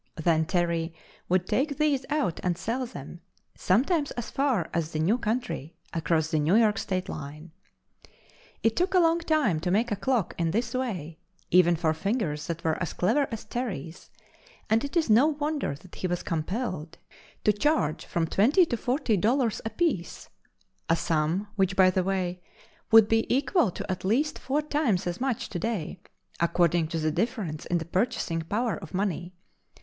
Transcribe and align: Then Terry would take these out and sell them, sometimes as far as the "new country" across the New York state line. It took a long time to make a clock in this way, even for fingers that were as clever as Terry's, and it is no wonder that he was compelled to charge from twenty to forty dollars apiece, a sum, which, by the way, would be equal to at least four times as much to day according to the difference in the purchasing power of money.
Then 0.15 0.45
Terry 0.45 0.95
would 1.29 1.45
take 1.45 1.77
these 1.77 2.07
out 2.09 2.39
and 2.41 2.57
sell 2.57 2.87
them, 2.87 3.21
sometimes 3.55 4.09
as 4.09 4.31
far 4.31 4.67
as 4.73 4.89
the 4.93 4.99
"new 4.99 5.19
country" 5.19 5.75
across 5.93 6.29
the 6.31 6.39
New 6.39 6.55
York 6.55 6.79
state 6.79 7.07
line. 7.07 7.51
It 8.63 8.75
took 8.75 8.95
a 8.95 8.99
long 8.99 9.19
time 9.19 9.59
to 9.59 9.69
make 9.69 9.91
a 9.91 9.95
clock 9.95 10.33
in 10.39 10.49
this 10.49 10.73
way, 10.73 11.19
even 11.51 11.75
for 11.75 11.93
fingers 11.93 12.47
that 12.47 12.63
were 12.63 12.81
as 12.81 12.93
clever 12.93 13.27
as 13.29 13.45
Terry's, 13.45 14.09
and 14.71 14.83
it 14.83 14.97
is 14.97 15.07
no 15.07 15.27
wonder 15.27 15.75
that 15.75 15.93
he 15.93 16.07
was 16.07 16.23
compelled 16.23 16.97
to 17.43 17.53
charge 17.53 18.03
from 18.03 18.25
twenty 18.25 18.65
to 18.65 18.77
forty 18.77 19.15
dollars 19.17 19.61
apiece, 19.65 20.29
a 20.89 20.95
sum, 20.95 21.47
which, 21.57 21.75
by 21.75 21.91
the 21.91 22.03
way, 22.03 22.41
would 22.91 23.07
be 23.07 23.31
equal 23.31 23.69
to 23.69 23.91
at 23.91 24.03
least 24.03 24.39
four 24.39 24.63
times 24.63 25.05
as 25.05 25.21
much 25.21 25.47
to 25.49 25.59
day 25.59 25.99
according 26.39 26.87
to 26.87 26.97
the 26.97 27.11
difference 27.11 27.67
in 27.67 27.77
the 27.77 27.85
purchasing 27.85 28.41
power 28.41 28.77
of 28.77 28.95
money. 28.95 29.35